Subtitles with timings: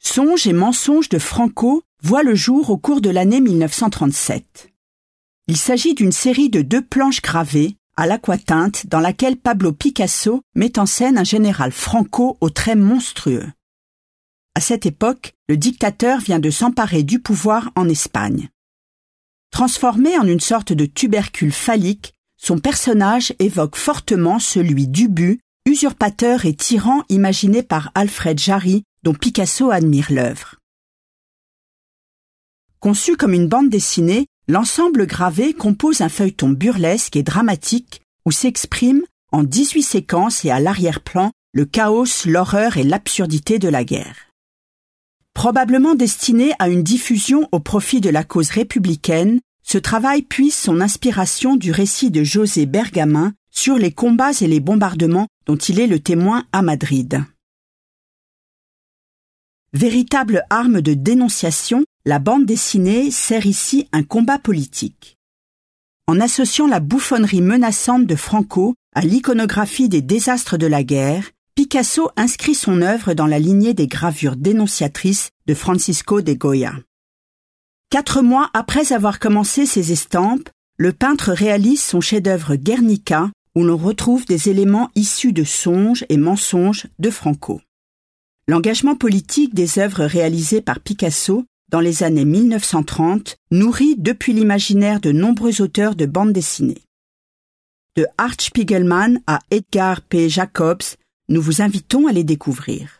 [0.00, 4.72] Songes et mensonges de Franco voient le jour au cours de l'année 1937.
[5.48, 10.78] Il s'agit d'une série de deux planches gravées à l'aquatinte dans laquelle Pablo Picasso met
[10.78, 13.46] en scène un général Franco aux traits monstrueux.
[14.54, 18.50] À cette époque, le dictateur vient de s'emparer du pouvoir en Espagne.
[19.50, 26.54] Transformé en une sorte de tubercule phallique, son personnage évoque fortement celui d'Ubu, usurpateur et
[26.54, 30.56] tyran imaginé par Alfred Jarry, dont Picasso admire l'œuvre.
[32.80, 39.02] Conçu comme une bande dessinée, l'ensemble gravé compose un feuilleton burlesque et dramatique où s'exprime,
[39.32, 44.28] en 18 séquences et à l'arrière-plan, le chaos, l'horreur et l'absurdité de la guerre.
[45.34, 50.80] Probablement destiné à une diffusion au profit de la cause républicaine, ce travail puise son
[50.80, 55.86] inspiration du récit de José Bergamin sur les combats et les bombardements dont il est
[55.86, 57.24] le témoin à Madrid.
[59.78, 65.18] Véritable arme de dénonciation, la bande dessinée sert ici un combat politique.
[66.08, 72.10] En associant la bouffonnerie menaçante de Franco à l'iconographie des désastres de la guerre, Picasso
[72.16, 76.72] inscrit son œuvre dans la lignée des gravures dénonciatrices de Francisco de Goya.
[77.88, 83.76] Quatre mois après avoir commencé ses estampes, le peintre réalise son chef-d'œuvre Guernica, où l'on
[83.76, 87.60] retrouve des éléments issus de songes et mensonges de Franco.
[88.48, 95.12] L'engagement politique des œuvres réalisées par Picasso dans les années 1930 nourrit depuis l'imaginaire de
[95.12, 96.82] nombreux auteurs de bandes dessinées.
[97.94, 100.30] De Art Spiegelman à Edgar P.
[100.30, 100.96] Jacobs,
[101.28, 102.97] nous vous invitons à les découvrir.